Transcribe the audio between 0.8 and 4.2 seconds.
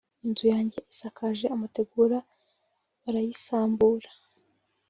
isakaje amategura barayisambura